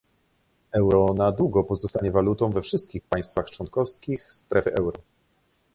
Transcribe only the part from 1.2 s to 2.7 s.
długo pozostanie walutą we